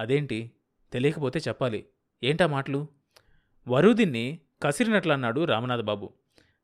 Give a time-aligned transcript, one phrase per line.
[0.00, 0.50] అదేంటి?
[0.92, 1.86] తెలియకపోతే చెప్పాలి.
[2.24, 2.86] ఏంటా మాటలు?
[3.68, 6.10] వరుదిన్ని కసిరినట్లు అన్నాడు రామనాథ్ బాబు.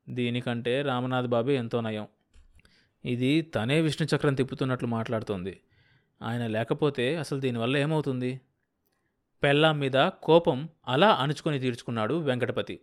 [0.09, 2.09] దీనికంటే రామనాథ్ బాబు ఎంతో నయం.
[3.05, 5.61] ఇది తనే విష్ణు చక్రం తిప్పుతున్నట్లు మాట్లాడుతోంది.
[6.23, 8.41] ఆయన లేకపోతే అసలు దీనివల్ల ఏమవుతుంది?
[9.43, 12.81] పెళ్ళాం మీద కోపం అలా అణుచుకొని తీర్చుకున్నాడు వెంకటపతి.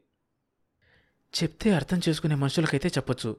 [1.43, 3.37] చెప్తే అర్థం చేసుకునే మనుషులకైతే చెప్పొచ్చు.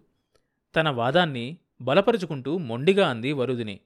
[0.77, 3.81] తన వాదాన్ని బలపరుచుకుంటూ మొండిగా అంది వరుదిని.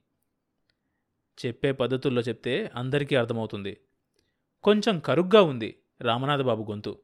[1.47, 3.77] చెప్పే పద్ధతుల్లో చెప్తే అందరికీ అర్థమవుతుంది.
[4.65, 6.99] కొంచెం కరుగ్గా ఉంది రామనాథబాబు గొంతు.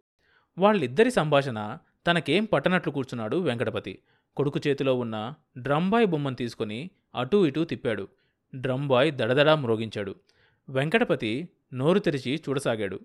[0.59, 3.99] వాళ్ళిద్దరి సంభాషణ తనకేం పట్టనట్లు కూర్చున్నాడు వెంకటపతి.
[4.37, 8.09] కొడుకు చేతిలో ఉన్న డ్రంబాయ్ బొమ్మను తీసుకొని అటూ ఇటూ తిప్పాడు.
[8.55, 10.15] డ్రంబాయ్ దడదడా మ్రోగించాడు.
[10.69, 13.01] వెంకటపతి నోరు తెరిచి చూడసాగాడు.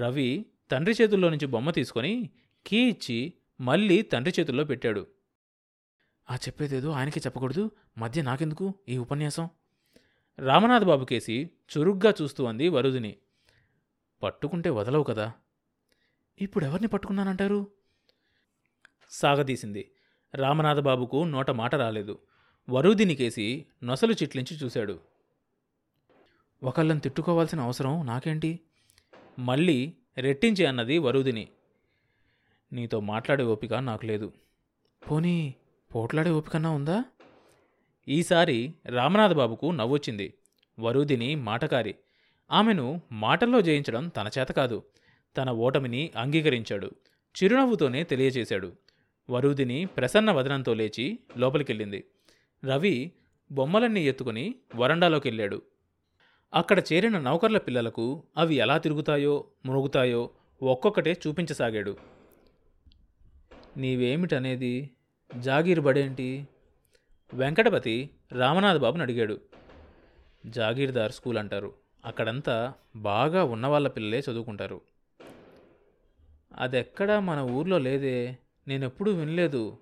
[0.00, 2.30] రవి తండ్రి చేతుల్లో నుంచి బొమ్మ తీసుకొని
[2.66, 5.06] కీ ఇచ్చి మళ్ళీ తండ్రి చేతుల్లో పెట్టాడు.
[6.30, 7.70] ఆ చెప్పేదేదో ఆయనకి చెప్పకూడదు.
[7.98, 9.48] మధ్య నాకెందుకు ఈ ఉపన్యాసం?
[10.38, 13.16] రామనాథ్ బాబు కేసి చురుగ్గా చూస్తూ అంది వరుదిని.
[14.22, 15.32] పట్టుకుంటే వదలవు కదా.
[16.40, 17.66] ఇప్పుడెవరిని పట్టుకున్నానంటారు?
[19.10, 19.90] సాగదీసింది.
[20.34, 22.18] రామనాథబాబుకు నోట మాట రాలేదు.
[22.68, 25.00] వరుదిని కేసి నొసలు చిట్లించి చూశాడు.
[26.62, 28.60] ఒకళ్ళని తిట్టుకోవాల్సిన అవసరం నాకేంటి?
[29.38, 31.48] మళ్ళీ రెట్టించి అన్నది వరుదిని.
[32.72, 34.32] నీతో మాట్లాడే ఓపిక నాకు లేదు.
[35.10, 35.54] పోనీ
[35.94, 37.04] పోట్లాడే ఓపికన్నా ఉందా?
[38.08, 40.34] ఈసారి రామనాథబాబుకు నవ్వొచ్చింది.
[40.78, 41.94] వరుదిని మాటకారి.
[42.50, 44.82] ఆమెను మాటల్లో జయించడం తన చేత కాదు.
[45.36, 46.90] తన ఓటమిని అంగీకరించాడు.
[47.42, 48.72] చిరునవ్వుతోనే తెలియజేశాడు.
[49.30, 52.04] వరుదిని ప్రసన్న వదనంతో లేచి లోపలికెళ్ళింది.
[52.64, 53.12] రవి
[53.52, 55.62] బొమ్మలన్నీ ఎత్తుకుని వరండాలోకి వెళ్ళాడు
[56.54, 60.30] అక్కడ చేరిన నౌకర్ల పిల్లలకు అవి ఎలా తిరుగుతాయో మునుగుతాయో
[60.62, 61.96] ఒక్కొక్కటే చూపించసాగాడు.
[63.76, 64.90] నీవేమిటనేది?
[65.38, 66.48] జాగీర్ బడేంటి
[67.34, 69.40] వెంకటపతి రామనాథబాబుని అడిగాడు.
[70.46, 71.74] జాగీర్దార్ స్కూల్ అంటారు.
[72.04, 74.80] అక్కడంతా బాగా ఉన్నవాళ్ళ పిల్లలే చదువుకుంటారు.
[76.58, 78.38] అదెక్కడా మన ఊర్లో లేదే
[78.68, 79.78] నేనెప్పుడూ వినలేదు.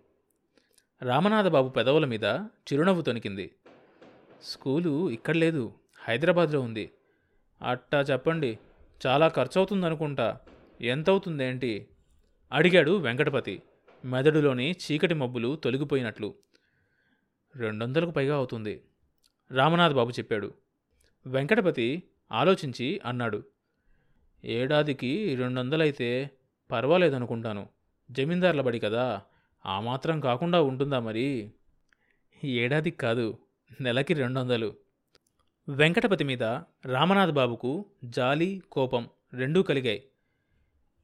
[1.02, 2.24] రామనాథబాబు పెదవుల మీద
[2.72, 3.50] చిరునవ్వు తొనికింది.
[4.42, 5.72] స్కూలు ఇక్కడ లేదు
[6.04, 6.90] హైదరాబాద్లో ఉంది.
[7.62, 8.58] అట్టా చెప్పండి
[9.06, 10.38] చాలా ఖర్చు అవుతుందనుకుంటా
[10.80, 11.88] ఎంతవుతుందేంటి?
[12.52, 13.62] అడిగాడు వెంకటపతి
[14.04, 16.34] మెదడులోని చీకటి మబ్బులు తొలగిపోయినట్లు.
[17.56, 18.82] రెండొందలకు పైగా అవుతుంది.
[19.50, 20.54] రామనాథ్ బాబు చెప్పాడు.
[21.26, 22.02] వెంకటపతి
[22.32, 23.44] ఆలోచించి అన్నాడు.
[24.44, 26.30] ఏడాదికి రెండొందలైతే
[26.72, 27.68] పర్వాలేదనుకుంటాను.
[28.10, 29.22] జమీందార్ల బడి కదా.
[29.66, 31.52] ఆ మాత్రం కాకుండా ఉంటుందా మరి?
[32.44, 33.38] ఏడాదికి కాదు
[33.80, 34.74] నెలకి రెండొందలు.
[35.68, 36.42] వెంకటపతి మీద
[36.86, 40.04] రామనాథ్ బాబుకు జాలి కోపం రెండూ కలిగాయి.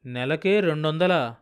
[0.06, 1.34] నెలకే రెండొందల.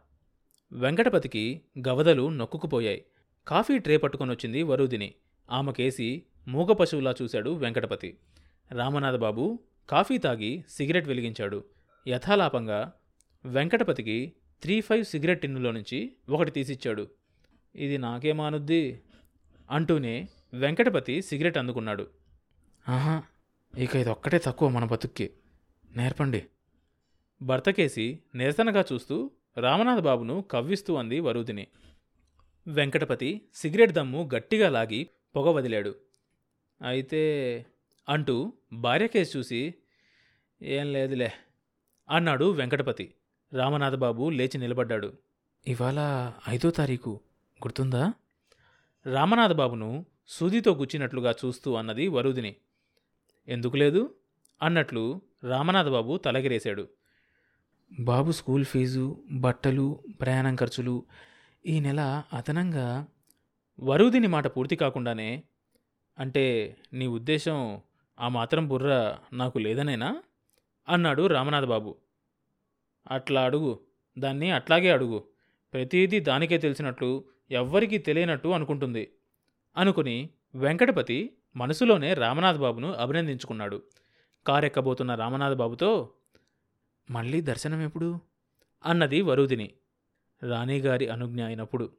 [0.72, 3.04] వెంకటపతికి గవదలు నొక్కుకుపోయాయి.
[3.48, 5.14] కాఫీ ట్రే పట్టుకొనొచ్చింది వరుదిని.
[5.50, 8.18] ఆమెకేసి మూగ పశువులా చూశాడు వెంకటపతి.
[8.72, 9.58] రామనాథ బాబు
[9.90, 11.64] కాఫీ తాగి సిగరెట్ వెలిగించాడు.
[12.08, 12.92] యథాలాపంగా
[13.44, 14.32] వెంకటపతికి
[14.62, 17.08] త్రీ ఫైవ్ సిగరెట్ టిన్నులో నుంచి ఒకటి తీసిచ్చాడు.
[17.74, 19.02] ఇది నాకేమానుద్ది?
[19.70, 22.06] అంటూనే వెంకటపతి సిగరెట్ అందుకున్నాడు.
[22.88, 23.22] ఆహా
[23.78, 25.30] ఇక ఇది ఒక్కటే తక్కువ మన బతుక్కి.
[25.96, 26.46] నేర్పండి.
[27.42, 31.66] భర్తకేసి నిరసనగా చూస్తూ రామనాథబాబును కవ్విస్తూ అంది వరుదిని.
[32.68, 35.94] వెంకటపతి సిగరెట్ దమ్ము గట్టిగా లాగి పొగ వదిలాడు.
[36.86, 37.20] అయితే
[38.08, 39.74] అంటూ భార్య కేసు చూసి
[40.62, 41.32] ఏం లేదులే
[42.10, 43.14] అన్నాడు వెంకటపతి.
[43.52, 45.12] రామనాథబాబు లేచి నిలబడ్డాడు.
[45.68, 47.10] ఇవాళ ఐదో తారీఖు
[47.64, 48.12] గుర్తుందా?
[49.12, 52.56] రామనాథబాబును సూదితో గుచ్చినట్లుగా చూస్తూ అన్నది వరుదిని.
[53.48, 54.14] ఎందుకు లేదు?
[54.62, 56.88] అన్నట్లు రామనాథబాబు తలగిరేశాడు.
[58.00, 61.04] బాబు స్కూల్ ఫీజు బట్టలు ప్రయాణం ఖర్చులు
[61.66, 63.06] ఈ నెల అదనంగా
[63.80, 65.42] వరుదిని మాట పూర్తి కాకుండానే
[66.18, 67.80] అంటే నీ ఉద్దేశం
[68.20, 70.22] ఆ మాత్రం బుర్ర నాకు లేదనేనా?
[70.88, 71.96] అన్నాడు రామనాథబాబు.
[73.10, 73.80] అట్లా అడుగు
[74.18, 75.24] దాన్ని అట్లాగే అడుగు.
[75.72, 79.12] ప్రతిదీ దానికే తెలిసినట్లు ఎవ్వరికీ తెలియనట్టు అనుకుంటుంది.
[79.76, 83.82] అనుకుని వెంకటపతి మనసులోనే రామనాథ్ బాబును అభినందించుకున్నాడు.
[84.46, 86.12] కారెక్కబోతున్న రామనాథ్ బాబుతో
[87.10, 88.18] మళ్ళీ దర్శనం ఎప్పుడు
[88.84, 89.74] అన్నది వరుదిని.
[90.42, 91.92] రాణిగారి అనుజ్ఞ అయినప్పుడు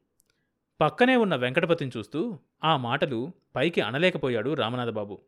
[0.81, 5.21] పక్కనే ఉన్న వెంకటపతిని చూస్తూ ఆ మాటలు పైకి అనలేకపోయాడు రామనాథబాబు.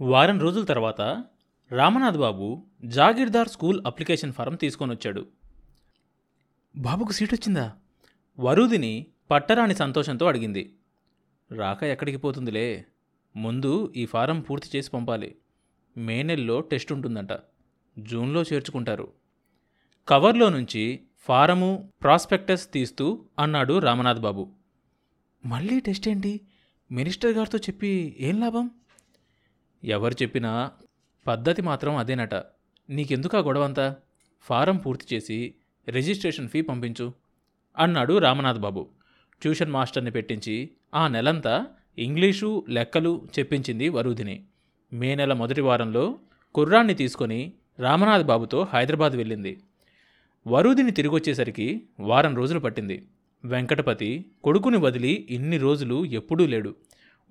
[0.00, 1.24] వారం రోజుల తర్వాత
[1.70, 5.26] రామనాథ్ బాబు జాగీర్దార్ స్కూల్ అప్లికేషన్ ఫారం తీసుకొనొచ్చాడు.
[6.76, 7.72] బాబుకు సీట్ వచ్చిందా
[8.40, 10.76] వరుదిని పట్టరాని సంతోషంతో అడిగింది.
[11.50, 12.84] రాక ఎక్కడికి పోతుందిలే?
[13.36, 15.36] ముందు ఈ ఫారం పూర్తి చేసి పంపాలి.
[15.96, 17.28] మే నెలలో టెస్ట్ ఉంటుందంట.
[17.98, 19.21] జూన్లో చేర్చుకుంటారు.
[20.08, 24.48] కవర్లో నుంచి ఫారము ప్రాస్పెక్టస్ తీస్తూ అన్నాడు రామనాథ్ బాబు
[25.46, 26.40] మళ్ళీ టెస్ట్ ఏంటి?
[26.92, 28.70] మినిస్టర్ గారితో చెప్పి ఏం లాభం?
[29.84, 30.70] ఎవరు చెప్పినా
[31.26, 32.34] పద్ధతి మాత్రం అదేనట.
[32.90, 33.96] నీకెందుకా గొడవంతా?
[34.42, 35.54] ఫారం పూర్తి చేసి
[35.88, 37.12] రిజిస్ట్రేషన్ ఫీ పంపించు
[37.78, 38.88] అన్నాడు రామనాథ్ బాబు
[39.42, 41.66] ట్యూషన్ మాస్టర్ని పెట్టించి ఆ నెలంతా
[41.98, 44.44] ఇంగ్లీషు లెక్కలు చెప్పించింది వరుధిని.
[44.92, 46.18] మే నెల మొదటి వారంలో
[46.54, 49.60] కుర్రాన్ని తీసుకొని రామనాథ్ బాబుతో హైదరాబాద్ వెళ్ళింది.
[50.46, 53.08] వరుదిని తిరిగొచ్చేసరికి వారం రోజులు పట్టింది.
[53.44, 56.74] వెంకటపతి కొడుకుని వదిలి ఇన్ని రోజులు ఎప్పుడూ లేడు.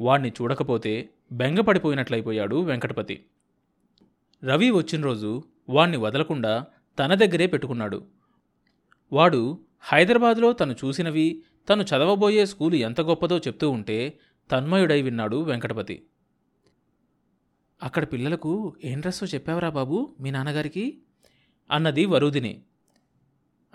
[0.01, 3.25] వాణ్ణి చూడకపోతే బెంగపడిపోయినట్లయిపోయాడు వెంకటపతి.
[4.43, 6.65] రవి వచ్చిన రోజు వాణ్ణి వదలకుండా
[6.99, 8.05] తన దగ్గరే పెట్టుకున్నాడు.
[9.13, 14.19] వాడు హైదరాబాద్లో తను చూసినవి తను చదవబోయే స్కూలు ఎంత గొప్పదో చెప్తూ ఉంటే
[14.51, 16.05] తన్మయుడై విన్నాడు వెంకటపతి.
[17.83, 21.01] అక్కడ పిల్లలకు ఏం డ్రెస్సో చెప్పావరా బాబు మీ నాన్నగారికి?
[21.71, 22.61] అన్నది వరుదిని.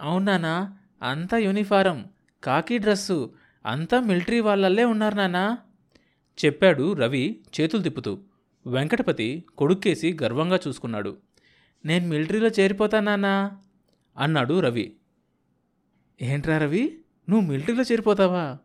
[0.01, 0.79] అవునానా?
[1.03, 2.05] అంతా యూనిఫారం.
[2.45, 3.35] కాకి డ్రెస్సు.
[3.67, 5.59] అంతా మిలిటరీ వాళ్ళల్లే ఉన్నారు నాన్నా.
[6.45, 8.19] చెప్పాడు రవి చేతులు తిప్పుతూ.
[8.67, 11.17] వెంకటపతి కొడుక్కేసి గర్వంగా చూసుకున్నాడు.
[11.85, 13.59] నేను మిలిటరీలో చేరిపోతానానా
[14.19, 14.97] అన్నాడు రవి.
[16.23, 16.99] ఏంట్రా రవి?
[17.29, 18.59] నువ్వు మిలిటరీలో చేరిపోతావా?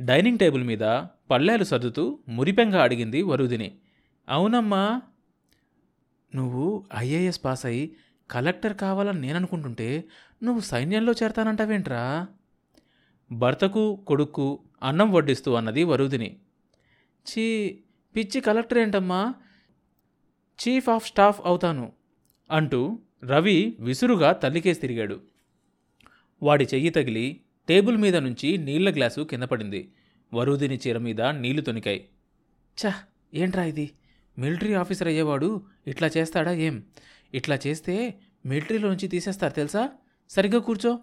[0.00, 3.78] డైనింగ్ టేబుల్ మీద పళ్ళాలు సర్దుతూ మురిపెంగా అడిగింది వరుదిని.
[4.28, 5.02] అవునమ్మా.
[6.34, 7.96] నువ్వు ఐఏఎస్ పాస్ అయి
[8.30, 10.04] కలెక్టర్ కావాలని నేను అనుకుంటుంటే
[10.42, 12.26] నువ్వు సైన్యంలో చేరతానంటావేంట్రా?
[13.32, 16.36] భర్తకు కొడుక్కు అన్నం వడ్డిస్తూ అన్నది వరుదిని.
[17.26, 17.78] చీ
[18.16, 19.34] పిచ్చి కలెక్టర్ ఏంటమ్మా?
[20.58, 21.92] చీఫ్ ఆఫ్ స్టాఫ్ అవుతాను
[22.50, 25.20] అంటూ రవి విసురుగా తల్లికేసి తిరిగాడు.
[26.42, 29.92] వాడి చెయ్యి తగిలి టేబుల్ మీద నుంచి నీళ్ళ గ్లాసు కింద పడింది.
[30.34, 32.08] వరుదిని చీర మీద నీళ్ళు తొనికాయి.
[32.86, 32.92] చ
[33.34, 33.90] ఏంట్రా ఇది?
[34.38, 36.82] మిలిటరీ ఆఫీసర్ అయ్యేవాడు ఇట్లా చేస్తాడా ఏం?
[37.34, 39.90] ఇట్లా చేస్తే మిలిటరీలో నుంచి తీసేస్తారు తెలుసా?
[40.28, 40.98] సరిగ్గా కూర్చో.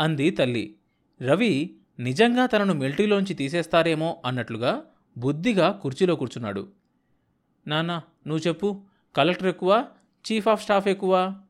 [0.00, 0.76] అంది తల్లి.
[1.22, 4.84] రవి నిజంగా తనను మిలిటరీలోంచి తీసేస్తారేమో అన్నట్లుగా
[5.18, 6.72] బుద్ధిగా కుర్చీలో కూర్చున్నాడు.
[7.66, 8.82] నాన్న నువ్వు చెప్పు.
[9.16, 9.88] కలెక్టర్ ఎక్కువ
[10.32, 11.40] చీఫ్ ఆఫ్ స్టాఫ్ ఎక్కువ?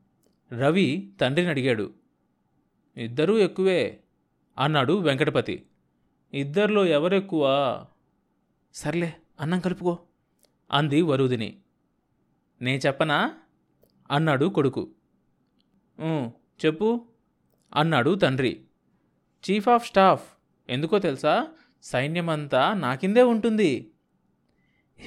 [0.53, 1.93] రవి తండ్రిని అడిగాడు.
[2.97, 3.99] ఇద్దరూ ఎక్కువే
[4.57, 5.65] అన్నాడు వెంకటపతి.
[6.33, 7.47] ఇద్దరిలో ఎవరెక్కువ?
[8.73, 9.99] సర్లే అన్నం కలుపుకో
[10.71, 11.57] అంది వరుదిని.
[12.61, 13.37] నే చెప్పనా?
[14.11, 14.89] అన్నాడు కొడుకు.
[16.65, 17.05] చెప్పు
[17.75, 18.61] అన్నాడు తండ్రి.
[19.45, 20.33] చీఫ్ ఆఫ్ స్టాఫ్
[20.69, 21.47] ఎందుకో తెలుసా?
[21.83, 23.91] సైన్యమంతా నా కిందే ఉంటుంది.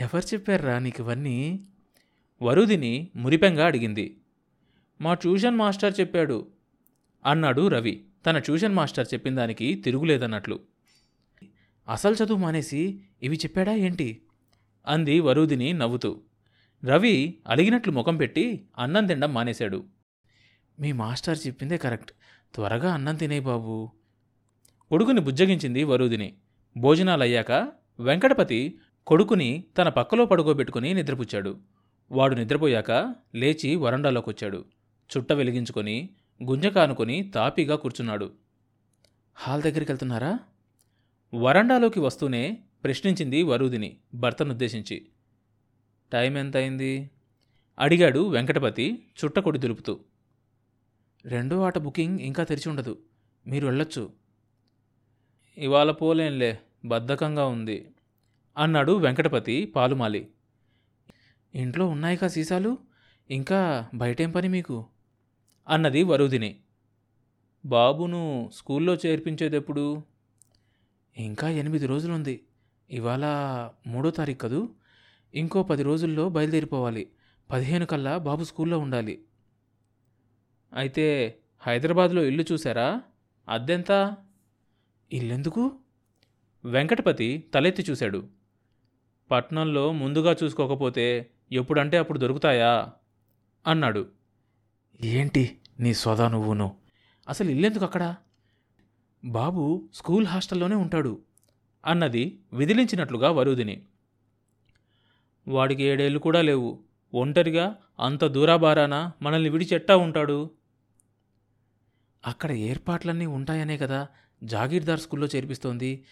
[0.01, 1.67] ఎవరు చెప్పారా నీకు ఇవన్నీ?
[2.43, 4.21] వరుదిని మురిపెంగా అడిగింది.
[5.01, 6.47] మా ట్యూషన్ మాస్టర్ చెప్పాడు
[7.27, 8.05] అన్నాడు రవి.
[8.27, 10.61] తన ట్యూషన్ మాస్టర్ చెప్పిన దానికి తిరుగులేదన్నట్లు.
[11.89, 14.23] అసలు చదువు మానేసి ఇవి చెప్పాడా ఏంటి?
[14.87, 16.23] అంది వరుదిని నవ్వుతూ.
[16.85, 19.85] రవి అలిగినట్లు ముఖం పెట్టి అన్నం తినడం మానేశాడు.
[20.81, 22.13] మీ మాస్టర్ చెప్పిందే కరెక్ట్.
[22.55, 23.91] త్వరగా అన్నం తినే బాబు.
[24.89, 26.35] కొడుకుని బుజ్జగించింది వరుదిని.
[26.77, 27.53] భోజనాలయ్యాక
[28.01, 31.59] వెంకటపతి కొడుకుని తన పక్కలో పడుకోబెట్టుకుని నిద్రపుచ్చాడు.
[32.11, 34.65] వాడు నిద్రపోయాక లేచి వరండాలోకొచ్చాడు
[35.17, 36.11] చుట్ట వెలిగించుకొని
[36.43, 38.33] గుంజ కానుకొని తాపీగా కూర్చున్నాడు.
[39.35, 40.39] హాల్ దగ్గరికి వెళ్తున్నారా
[41.35, 45.07] వరండాలోకి వస్తూనే ప్రశ్నించింది వరుదిని భర్తనుద్దేశించి.
[46.13, 47.11] టైం ఎంత అయింది
[47.79, 50.01] అడిగాడు వెంకటపతి చుట్టకొడి దులుపుతూ.
[51.25, 52.99] రెండో ఆట బుకింగ్ ఇంకా తెరిచి ఉండదు.
[53.47, 54.13] మీరు వెళ్ళొచ్చు.
[55.59, 57.91] ఇవాళ పోలేంలే బద్ధకంగా ఉంది
[58.59, 60.29] అన్నాడు వెంకటపతి పాలుమాలి.
[61.55, 62.79] ఇంట్లో ఉన్నాయిగా సీసాలు?
[63.31, 64.87] ఇంకా బయటేం పని మీకు?
[65.69, 66.61] అన్నది వరుదిని
[67.67, 70.03] బాబును స్కూల్లో చేర్పించేదెప్పుడు?
[71.17, 72.45] ఇంకా ఎనిమిది రోజులుంది.
[72.91, 73.25] ఇవాళ
[73.87, 74.69] మూడో తారీఖు కదూ?
[75.35, 77.09] ఇంకో పది రోజుల్లో బయలుదేరిపోవాలి.
[77.51, 79.25] పదిహేను కల్లా బాబు స్కూల్లో ఉండాలి.
[80.73, 83.03] అయితే హైదరాబాద్లో ఇల్లు చూసారా
[83.49, 84.17] అద్దెంత?
[85.13, 85.73] ఇల్లెందుకు?
[86.65, 88.29] వెంకటపతి తలెత్తి చూశాడు.
[89.31, 92.93] పట్నంలో ముందుగా చూసుకోకపోతే ఎప్పుడంటే అప్పుడు దొరుకుతాయా?
[93.67, 94.09] అన్నాడు.
[95.01, 96.77] ఏంటి నీ సోదా నువ్వును?
[97.29, 98.17] అసలు ఇల్లెందుకు అక్కడ?
[99.25, 101.23] బాబు స్కూల్ హాస్టల్లోనే ఉంటాడు
[101.87, 103.87] అన్నది విదిలించినట్లుగా వరుదిని.
[105.49, 106.79] వాడికి ఏడేళ్ళు కూడా లేవు.
[107.15, 110.51] ఒంటరిగా అంత దూరాబారాన మనల్ని విడిచెట్టా ఉంటాడు?
[112.27, 114.09] అక్కడ ఏర్పాట్లన్నీ ఉంటాయనే కదా
[114.45, 116.05] జాగీర్దార్ స్కూల్లో చేర్పిస్తోంది.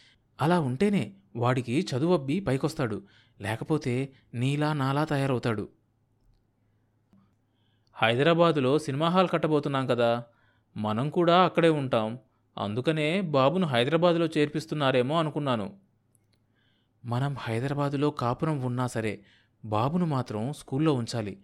[0.42, 3.02] అలా ఉంటేనే వాడికి చదువు అబ్బి పైకొస్తాడు.
[3.40, 5.68] లేకపోతే నీలా నాలా తయారవుతాడు.
[7.94, 10.24] హైదరాబాదులో సినిమా హాల్ కట్టబోతున్నాం కదా.
[10.76, 12.18] మనం కూడా అక్కడే ఉంటాం.
[12.58, 15.85] అందుకనే బాబును హైదరాబాదులో చేర్పిస్తున్నారేమో అనుకున్నాను.
[17.04, 19.24] మనం హైదరాబాదులో కాపురం ఉన్నా సరే
[19.64, 21.38] బాబును మాత్రం స్కూల్లో ఉంచాలి.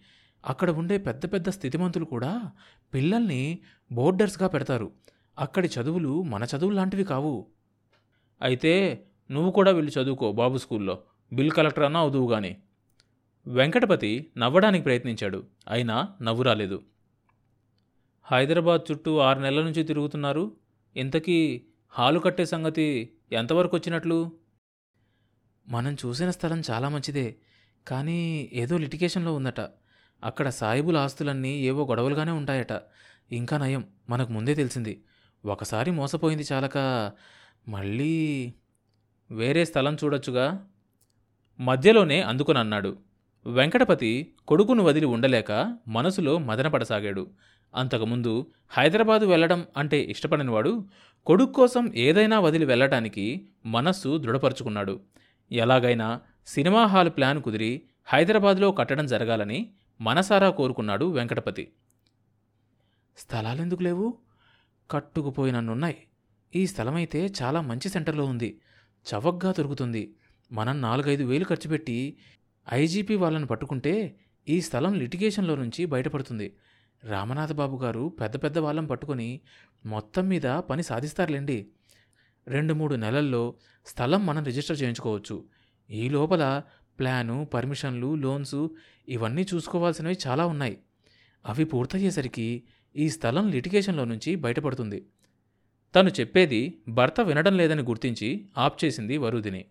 [0.46, 2.50] అక్కడ ఉండే పెద్ద పెద్ద స్థితిమంతులు కూడా
[2.94, 3.58] పిల్లల్ని
[3.92, 4.90] బోర్డర్స్గా పెడతారు.
[5.38, 7.46] అక్కడి చదువులు మన చదువులు లాంటివి కావు.
[8.42, 10.98] అయితే నువ్వు కూడా వెళ్ళి చదువుకో బాబు స్కూల్లో.
[11.32, 12.56] బిల్ కలెక్టర్ అన్నా అవుదువు గాని.
[13.46, 15.44] వెంకటపతి నవ్వడానికి ప్రయత్నించాడు.
[15.68, 16.82] అయినా నవ్వు రాలేదు
[18.24, 20.56] హైదరాబాద్ చుట్టూ ఆరు నెలల నుంచి తిరుగుతున్నారు.
[20.96, 24.32] ఇంతకీ హాలు కట్టే సంగతి ఎంతవరకు వచ్చినట్లు?
[25.68, 27.36] మనం చూసిన స్థలం చాలా మంచిదే.
[27.88, 29.60] కానీ ఏదో లిటికేషన్లో ఉందట.
[30.24, 32.82] అక్కడ సాయిబుల ఆస్తులన్నీ ఏవో గొడవలుగానే ఉంటాయట.
[33.32, 33.84] ఇంకా నయం.
[34.10, 35.04] మనకు ముందే తెలిసింది.
[35.44, 36.78] ఒకసారి మోసపోయింది చాలక.
[37.68, 38.54] మళ్ళీ
[39.30, 40.66] వేరే స్థలం చూడొచ్చుగా?
[41.60, 42.98] మధ్యలోనే అందుకుని అన్నాడు.
[43.46, 47.30] వెంకటపతి కొడుకును వదిలి ఉండలేక మనసులో మదనపడసాగాడు.
[47.74, 50.88] అంతకుముందు హైదరాబాదు వెళ్ళడం అంటే ఇష్టపడనివాడు
[51.26, 55.00] కొడుకు కోసం ఏదైనా వదిలి వెళ్ళటానికి మనస్సు దృఢపరుచుకున్నాడు.
[55.52, 61.72] ఎలాగైనా సినిమా హాల్ ప్లాన్ కుదిరి హైదరాబాద్లో కట్టడం జరగాలని మనసారా కోరుకున్నాడు వెంకటపతి.
[63.16, 64.14] స్థలాలెందుకు లేవు?
[64.90, 65.96] కట్టుకుపోయినన్నున్నాయి
[66.56, 68.60] ఈ స్థలమైతే చాలా మంచి సెంటర్లో ఉంది.
[69.06, 70.14] చవగ్గా దొరుకుతుంది.
[70.52, 72.16] మనం నాలుగైదు వేలు ఖర్చు పెట్టి
[72.72, 74.16] ఐజీపీ వాళ్ళని పట్టుకుంటే
[74.48, 76.56] ఈ స్థలం లిటిగేషన్లో నుంచి బయటపడుతుంది.
[77.04, 79.40] రామనాథబాబు గారు పెద్ద పెద్ద వాళ్ళని పట్టుకొని
[79.86, 81.68] మొత్తం మీద పని సాధిస్తారులేండి.
[82.48, 83.54] రెండు మూడు నెలల్లో
[83.86, 85.44] స్థలం మనం రిజిస్టర్ చేయించుకోవచ్చు.
[85.90, 86.62] ఈ లోపల
[86.98, 88.66] ప్లాను పర్మిషన్లు లోన్స్
[89.08, 90.78] ఇవన్నీ చూసుకోవాల్సినవి చాలా ఉన్నాయి.
[91.46, 92.62] అవి పూర్తయ్యేసరికి
[92.96, 95.06] ఈ స్థలం లిటిగేషన్లో నుంచి బయటపడుతుంది.
[95.94, 99.64] తను చెప్పేది భర్త వినడం లేదని గుర్తించి ఆప్ చేసింది వరుదిని.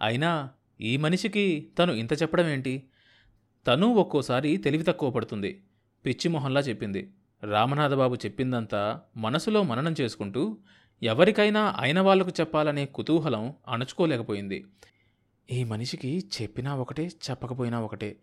[0.00, 2.82] అయినా ఈ మనిషికి తను ఇంత చెప్పడం ఏంటి?
[3.66, 5.62] తను ఒక్కోసారి తెలివి తక్కువ పడుతుంది.
[6.06, 7.12] పిచ్చిమొహంలా చెప్పింది.
[7.42, 10.58] రామనాథబాబు చెప్పిందంతా మనసులో మననం చేసుకుంటూ
[11.02, 14.64] ఎవరికైనా అయిన వాళ్ళకు చెప్పాలనే కుతూహలం అణుచుకోలేకపోయింది.
[15.52, 18.16] ఈ మనిషికి చెప్పినా ఒకటే చెప్పకపోయినా ఒకటే.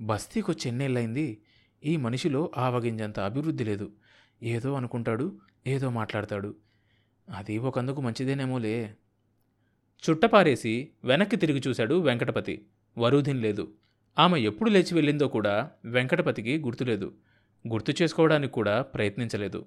[0.00, 1.42] బస్తీకొచ్చి ఎన్నేళ్ళైంది
[1.84, 3.92] ఈ మనిషిలో ఆవగింజంత అభివృద్ధి లేదు.
[4.42, 6.56] ఏదో అనుకుంటాడు ఏదో మాట్లాడతాడు.
[7.34, 8.94] అది ఒకందుకు మంచిదేనేమోలే.
[10.10, 12.66] చుట్టపారేసి వెనక్కి తిరిగి చూశాడు వెంకటపతి.
[12.98, 13.72] వరూధిన్ లేదు.
[14.18, 17.14] ఆమె ఎప్పుడు లేచి వెళ్ళిందో కూడా వెంకటపతికి గుర్తులేదు.
[17.68, 19.66] గుర్తు చేసుకోవడానికి కూడా ప్రయత్నించలేదు.